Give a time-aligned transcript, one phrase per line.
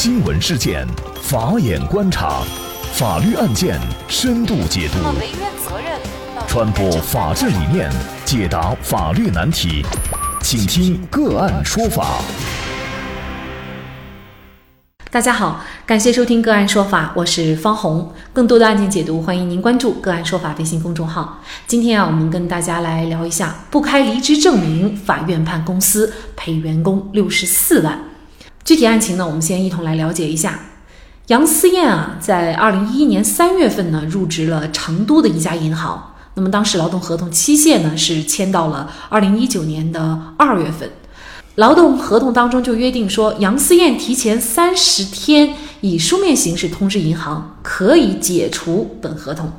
[0.00, 0.86] 新闻事件，
[1.20, 2.44] 法眼观察，
[2.92, 4.98] 法律案件深度解读，
[6.46, 7.90] 传播法治理念，
[8.24, 9.84] 解答法律难题，
[10.40, 12.20] 请听个案说法。
[15.10, 18.14] 大家好，感谢收听个案说法，我是方红。
[18.32, 21.42] 更多的案件解读，欢迎您关注个案说法微信公众号。
[21.66, 27.98] 今天啊，我们跟大家来聊一下不开离职证明，法院判公司赔员工六十四万。
[28.68, 30.60] 具体案情呢，我们先一同来了解一下。
[31.28, 36.14] 杨思燕啊，在二零一一年三月份呢，入职了成都的一家银行。
[36.34, 40.90] 那么当时劳动合同期限呢，是签到了二零一九年的二月份。
[41.54, 49.50] 劳动合同当中就约定说，杨思燕提前三十天以书面形式通知银行，可以解除本合同。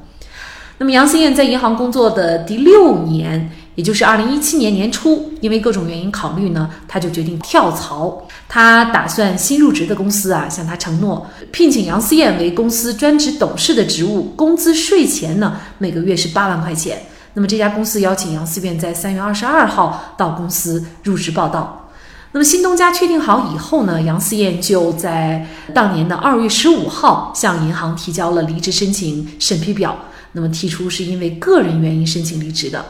[0.77, 8.27] 那么杨思燕在银行工作的第六年，也就是二零一七年年初，因为各种原因考虑呢，他就决定跳槽。
[8.49, 17.03] 他打算新入职的公司啊，向他承诺聘请杨思燕为公司专职董事的职务，工资税前呢每个月是八万块钱。
[17.35, 21.89] 那么这家公司邀请杨思燕在三月二十二号到公司入职报道。
[22.33, 29.97] 那么新东家确定好以后呢，杨思燕就在当年的二月十五号向银行提交了离职申请审批表。
[30.33, 32.85] 那么提出是因为个人原因申请离职的，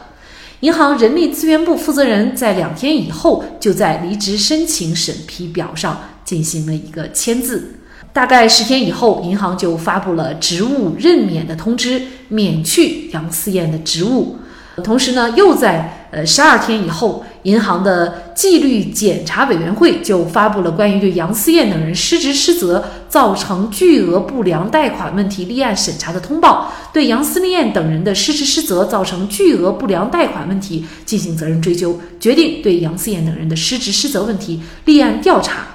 [0.60, 7.76] 银行人力资源部负责人在两天以后就在离职申请审批表上进行了一个签字，
[8.12, 14.36] 大概十天以后，银行就发布了职务任免的通知，免去杨思燕的职务。
[14.84, 35.68] 同时呢，又在呃十二天以后，银行的纪律检查委员会就发布了关于对杨思燕等人失职失责造成巨额不良贷款问题立案审查的通报，对杨思燕等人的失职失责造成巨额不良贷款问题进行责任追究，决定对杨思燕等人的失职失责问题立案调查。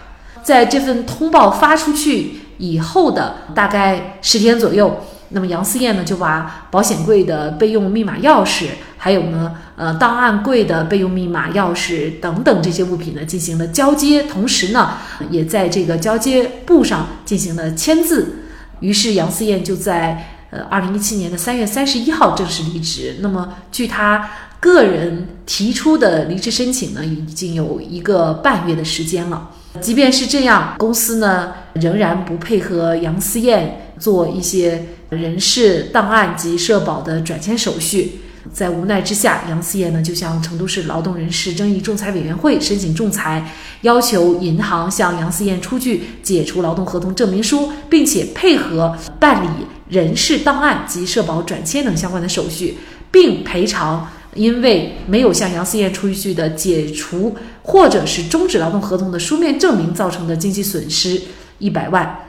[0.44, 5.00] 在这份通报发出去以后的大概十天左右。
[5.30, 14.98] 那么杨思燕呢，就把保险柜的备用密码钥匙，还有呢，呃，档案柜的备用密码钥匙等等这些物品呢，进行了交接，同时呢，
[15.30, 18.44] 也在这个交接簿上进行了签字。
[18.82, 23.16] 于是杨思燕就在呃二零一七年的三月三十一号正式离职。
[23.22, 29.50] 那么据他个人提出的离职申请呢，已经有一个半月的时间了。
[29.82, 38.22] 即便是这样，公司呢仍然不配合杨思燕做一些人事档案及社保的转签手续。
[38.54, 49.48] 在无奈之下，杨思燕呢就向成都市劳动人事争议仲裁委员会申请仲裁，要求银行向杨思燕出具解除劳动合同证明书，并且配合办理
[49.90, 52.78] 人事档案及社保转签等相关的手续，
[53.12, 54.08] 并赔偿。
[54.36, 61.20] 因为没有向杨思燕出具的解除或者是终止劳动合同的书面证明造成的经济损失
[61.58, 62.20] 一百万，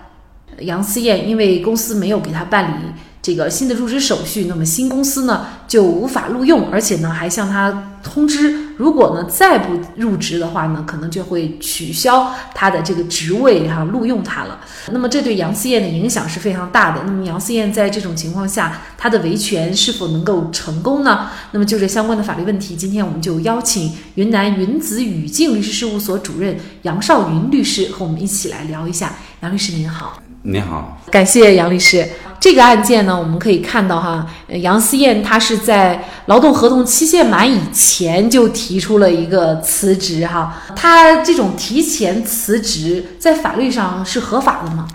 [0.60, 2.84] 杨思燕因为公司没有给她办理
[3.26, 8.54] 这个新的入职手续，那么新公司呢就无法录用，而且呢还向他通知。
[8.76, 14.60] 如果呢再不入职的话呢，可能就会取消他的这个职位哈，录用他了。
[14.92, 17.02] 那么这对杨思燕的影响是非常大的。
[17.04, 21.28] 那么杨思燕在这种情况下，她的维权是否能够成功呢？
[21.50, 29.16] 那么就这相关的法律问题，今天我们就邀请云南云子宇静律师事务所主任杨少云律师和我们一起来聊一下。
[29.40, 32.06] 杨律师您好，您好，感谢杨律师。
[32.38, 44.86] 这个案件呢，我们可以看到哈，杨思燕她是在劳动合同期限满以前就提出了一个辞职哈，她这种提前辞职在法律上是合法的吗？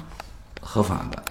[0.62, 1.22] 合法的，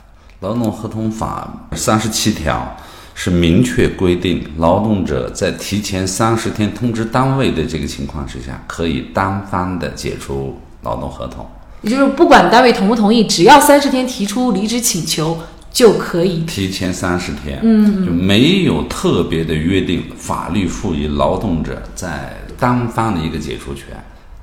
[0.40, 2.76] 劳动合同法三十七条
[3.14, 11.46] 是明确规定，劳动者在提前三十天通知单位的这个情况之下，可以单方的解除劳动合同，
[11.80, 15.38] 也就是不管单位同不同意，只要三十天提出离职请求。
[15.72, 16.40] 就可以。
[16.40, 23.86] 提前三十天，嗯，就没有特别的约定，法律赋予劳动者在单方的一个解除权，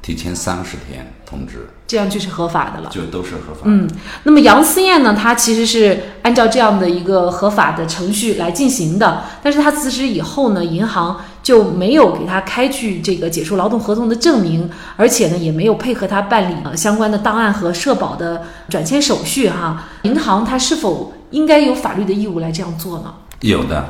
[0.01, 3.61] 提前三十天通知，这样就是合法的了，就都是合法。
[3.65, 3.87] 嗯，
[4.23, 21.13] 那么杨思燕呢，她其实是按照这样的一个合法的程序来进行的，但是她辞职以后呢，银行就没有给她开具这个解除劳动合同的证明，而且呢，也没有配合她办理相关的档案和社保的转签手续哈，银行它是否？
[21.31, 23.13] 应该有法律的义务来这样做呢？
[23.41, 23.87] 有的，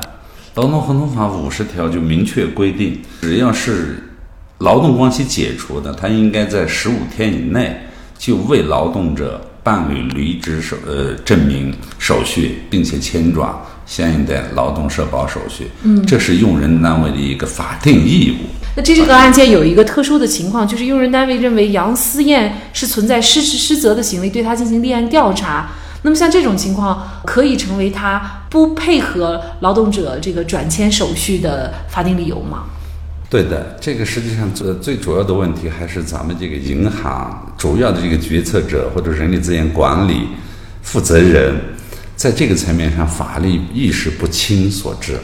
[0.56, 4.04] 劳动合同法五十条就明确规定，只要是
[4.60, 7.80] 劳动关系解除的，他应该在十五天以内
[8.18, 13.54] 就为劳动者办理离职手呃证明手续，并且签转
[13.86, 15.68] 相应的劳动社保手续。
[15.84, 18.48] 嗯，这是用人单位的一个法定义务。
[18.76, 25.70] 那这个案件有一个特殊的情况，就是用人单位认为杨思燕是存在失职失责的行为，对她进行立案调查。
[26.04, 32.66] 那么像这种情况，可以成为他不配合劳动者这个转签手续的法定理由吗？
[33.30, 40.30] 对的，这个实际上最最主要的问题还是咱们这个银行主要的这个决策者或者人力资源管理
[40.82, 41.54] 负责人，
[42.16, 45.20] 在这个层面上法律意识不清所致。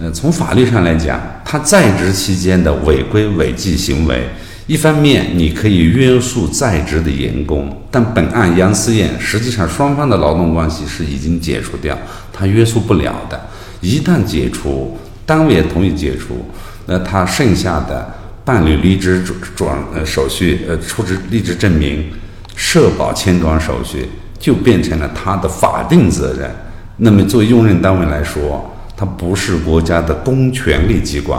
[0.00, 4.28] 呃，从法律上来讲，他在职期间的违规违纪行为，
[4.66, 11.96] 一方面你可以约束在职的员工，但本案杨思燕实际上双方的劳动关系是已经解除掉，
[12.32, 13.38] 他约束不了的。
[13.82, 14.96] 一旦解除，
[15.26, 16.46] 单位也同意解除。
[16.86, 18.14] 那他剩下的
[18.44, 22.10] 办理离职转转呃手续，呃出职离职证明、
[22.56, 24.08] 社保签转手续，
[24.38, 26.50] 就变成了他的法定责任。
[26.96, 31.38] 那么作为用人单位来说，他不是国家的公权力机关，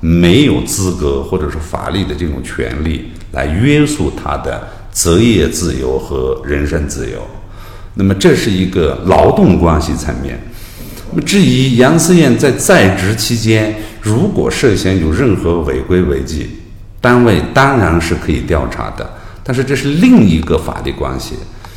[0.00, 7.18] 没有资格或者是法律的这种权利来约束他的择业自由和人身自由。
[7.94, 10.38] 那么这是一个劳动关系层面。
[11.10, 16.50] 那么至于杨思燕在在职期间，如果涉嫌有任何违规违纪，
[17.00, 19.08] 单位当然是可以调查的。
[19.42, 21.34] 但是这是另一个法律关系，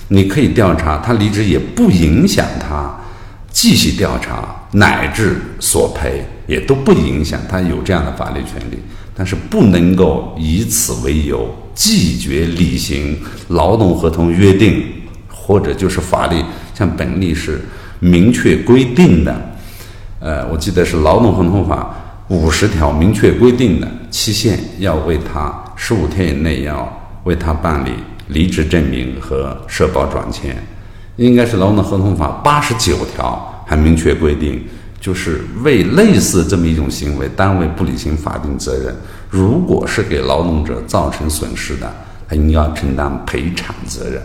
[0.08, 3.00] 你可以调查他离职，也不影响他
[3.52, 8.80] 继续调查乃至索赔，也都不影响他有这样的法律权利。
[9.16, 13.20] 但是不能够以此为由拒绝履行
[13.50, 14.84] 劳动合同约定，
[15.28, 16.44] 或者就是法律
[16.74, 17.62] 像本例是。
[18.02, 19.36] 明确规定的，
[20.22, 21.94] 呃，我记得是《劳动合同法》
[22.34, 26.90] 五十条明确规定的期限，要为他十五天以内要
[27.26, 27.92] 为他办理
[28.30, 30.56] 离职证明和社保转签。
[31.28, 34.66] 应该是《劳动合同法》八十九条还明确规定，
[35.02, 38.96] 就是为类似这么一种行为，单位不履行法定责任，
[39.30, 41.94] 如果是给劳动者造成损失的，
[42.28, 44.22] 他应要承担赔偿责任。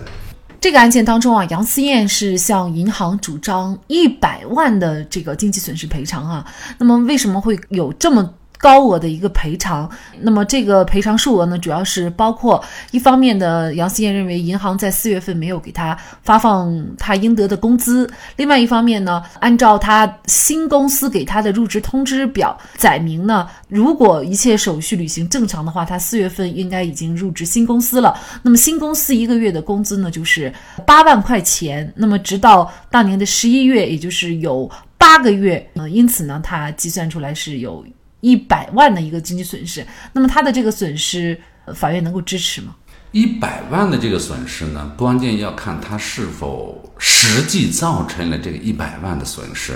[0.60, 6.46] 这个案件当中啊，杨思燕是向银行主张一百万的这个经济损失赔偿啊。
[6.78, 8.32] 那么为什么会有这么？
[8.64, 9.86] 高额的一个赔偿，
[10.22, 28.18] 那么这个赔偿数额呢，主要是包括一方面的杨思燕认为银行在四月份没有给他发放他应得的工资，另外一方面呢，按照他新公司给他的入职通知表载明呢，如果一切手续履行正常的话，他四月份应该已经入职新公司了。
[28.42, 30.50] 那么新公司一个月的工资呢，就是
[30.86, 37.84] 八万块钱，那么直到当年的十一月，也就是有八个月，呃，因此呢，他计算出来是有。
[38.24, 41.38] 一百万的一个经济损失，那么他的这个损失，
[41.74, 42.74] 法院能够支持吗？
[43.12, 49.74] 一百万的这个损失呢，关键要看他是否实际造成了这个一百万的损失。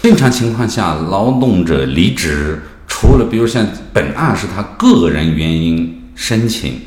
[0.00, 6.80] 正常情况下，劳动者离职，除了比如像本案是他个人原因申请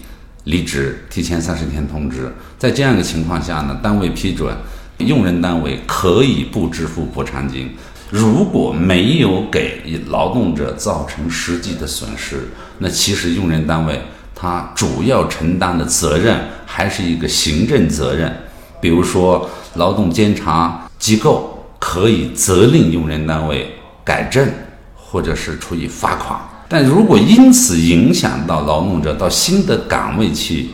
[0.46, 4.56] 离职，提前三十天通知，在这样的情况下呢，单位批准，
[5.00, 7.76] 用人单位可以不支付补偿金。
[8.10, 12.48] 如果没有给劳动者造成实际的损失，
[12.78, 14.02] 那其实用人单位
[14.36, 18.32] 他主要承担的责任还是一个行政责任。
[18.80, 23.74] 比如说，劳动监察机构可以责令用人单位
[24.04, 24.48] 改正，
[24.96, 26.40] 或者是处以罚款。
[26.68, 30.70] 但如果因此影响到劳动者到新的岗位去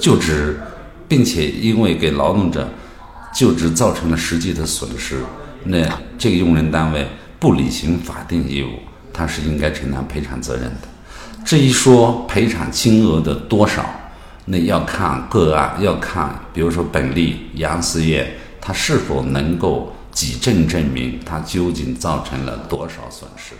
[0.00, 0.58] 就职，
[1.06, 2.66] 并且因为给劳动者
[3.34, 5.18] 就职造成了实际的损失，
[5.64, 5.86] 那
[6.18, 7.06] 这个用人单位
[7.38, 8.78] 不履行法定义务，
[9.12, 10.88] 他是应该承担赔偿责任的。
[11.44, 13.84] 至于说赔偿金额的多少，
[14.44, 23.54] 那要看个案，要看，比如说本例杨思燕，他是否能够举证证明他究竟造成了多少损失。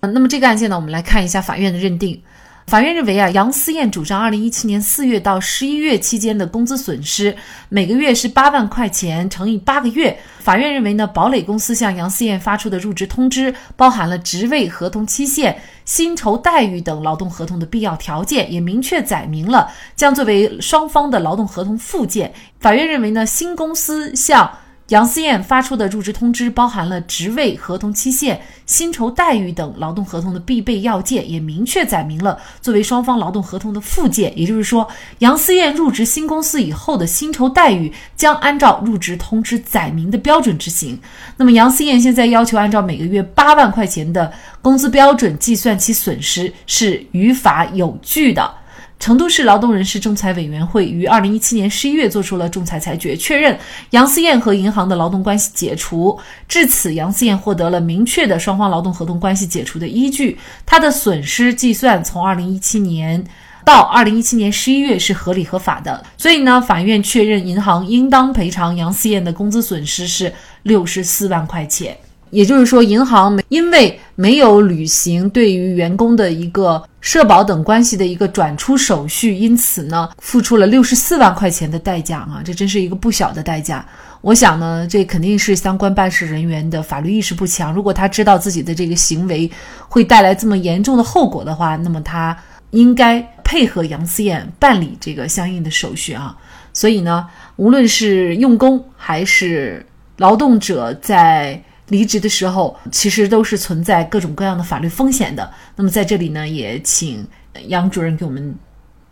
[0.00, 2.20] 那么这个案件呢，我们来看一下法院的认定。
[2.66, 7.36] 法院认为啊，杨思燕主张二零一七年四月到十一月期间的工资损失
[7.68, 10.18] 每个月是八万块钱乘以八个月。
[10.40, 22.32] 法院认为呢，堡垒公司向杨思燕发出的入职通知包含了职位、合同期限、薪酬待遇等劳动合同的必要条件，也明确载明了将作为双方的劳动合同附件。
[22.60, 24.50] 法院认为呢，新公司向
[24.88, 34.38] 杨思燕发出的入职通知包含了职位、合同期限、薪酬待遇等劳动合同的必备要件，也明确载明了作为双方劳动合同的附件。
[34.38, 34.86] 也就是说，
[35.20, 41.00] 杨思燕入职新公司以后的薪酬待遇将按照入职通知载明的标准执行。
[41.38, 48.54] 那么，杨思燕现在要求按照每个月八万块钱的工资标准计算其损失是于法有据的。
[48.98, 53.58] 成都市劳动人事仲裁委员会于二零一七年十一月作出了仲裁裁决，确认
[53.90, 56.18] 杨思燕和银行的劳动关系解除。
[56.48, 63.22] 至此，杨思燕获得了明确的双方劳动合同关系解除的依据，她的损失计算从二零一七年
[63.64, 66.02] 到二零一七年十一月是合理合法的。
[66.16, 71.96] 所以呢，法院确认银行应当赔偿杨思燕的工资损失是六十四万块钱。
[72.34, 82.42] 也就是说，银行没因为没有履行对于员工的一个社保等关系的一个转出手续，因此呢，付出了六十四万块钱的代价啊！
[82.44, 83.86] 这真是一个不小的代价。
[84.20, 87.72] 我想呢，这肯定是相关办事人员的法律意识不强。
[87.72, 89.48] 如果他知道自己的这个行为
[89.88, 92.36] 会带来这么严重的后果的话，那么他
[92.70, 96.36] 应该配合杨思燕办理这个相应的手续啊。
[96.72, 99.86] 所以呢，无论是用工还是
[100.16, 101.62] 劳动者在。
[101.88, 105.50] 离职的时候，其实都是存在各种各样的法律风险的。
[105.76, 107.26] 那么在这里呢，也请
[107.66, 108.54] 杨主任给我们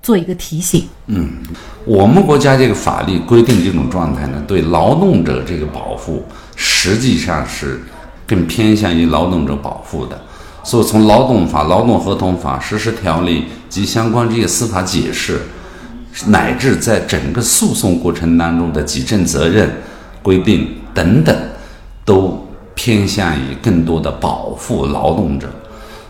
[0.03, 0.89] 做一个提醒。
[1.07, 1.31] 嗯，
[1.85, 6.25] 我们国家这个法律规定这种状态呢，对劳动者这个保护
[6.57, 7.83] 实际上是
[8.27, 10.19] 更偏向于劳动者保护的。
[10.65, 15.43] 所以从劳动法、劳动合同法实施条例及相关这些司法解释，
[16.27, 19.71] 乃至在整个诉讼过程当中的举证责任
[20.23, 21.37] 规定等等，
[22.05, 22.49] 都。
[22.75, 25.49] 偏向于更多的保护劳动者，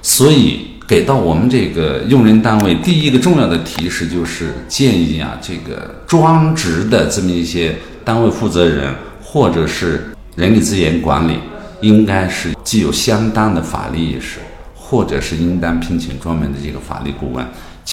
[0.00, 11.38] 所以给到我们这个用人单位第一个重要的提示就是建议啊，这个专职的这么一些单位负责人或者是人力资源管理，
[11.80, 14.38] 应该是具有相当的法律意识，
[14.74, 17.44] 或者是应当聘请专门的这个法律顾问。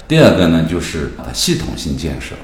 [0.07, 2.35] 第二个呢，就是系统性建设。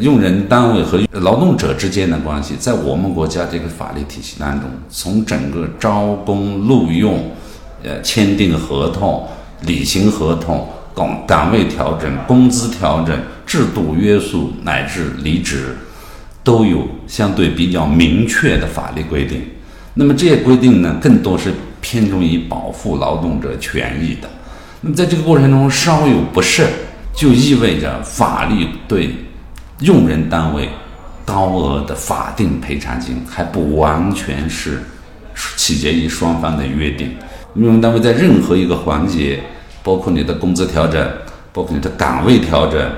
[0.00, 7.30] 用人单位和劳动者之间的关系，在我们国家这个法律体系当中，从整个招工、录用、
[7.82, 9.28] 呃签订合同、
[9.66, 13.14] 履行合同、岗岗位调整、工资调整、
[13.44, 15.76] 制度约束乃至离职，
[16.42, 19.42] 都有相对比较明确的法律规定。
[19.92, 24.28] 那么这些规定呢，更多是偏重于保护劳动者权益的。
[24.80, 26.66] 那么在这个过程中稍有不慎，
[27.14, 29.14] 就意味着法律对。
[29.80, 30.68] 用人单位
[31.24, 34.82] 高额的法定赔偿金还不完全是
[35.56, 37.16] 取决于双方的约定。
[37.54, 39.40] 用人单位在任何一个环节，
[39.82, 41.08] 包括你的工资调整，
[41.52, 42.90] 包括你的岗位调整，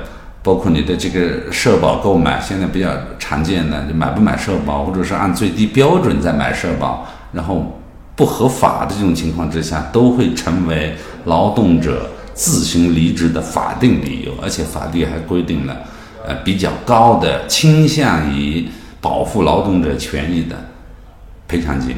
[0.42, 7.80] 包括你的这个社保购买，现在比较常见的，就买不买社保，或者是按最低标准在买社保，然后
[8.14, 15.76] 不合法的这种情况之下，都会成为劳动者自行离职的法定理由，而且法律还规定了。
[16.26, 18.66] 呃，比较高的倾向于
[19.00, 20.56] 保护劳动者权益的
[21.46, 21.96] 赔偿金。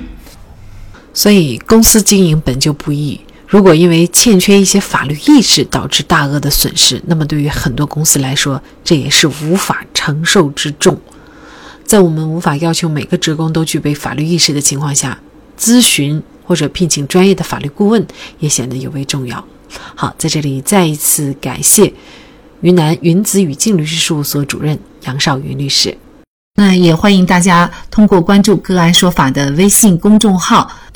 [1.15, 3.19] 所以，公司经营本就不易。
[3.47, 11.01] 如果因为欠缺一些法律意识导致大额的损失，那么对于很多公司来说，这也是无法承受之重。
[11.83, 15.19] 在我们无法要求每个职工都具备法律意识的情况下，
[15.59, 18.07] 咨询或者聘请专业的法律顾问
[18.39, 19.43] 也显得尤为重要。
[19.95, 21.91] 好，在这里再一次感谢。
[22.61, 25.97] 云南云子与静律师事务所主任杨少云律师，
[26.57, 30.69] 那也欢迎大家通过关注“个案说法”的微信公众号，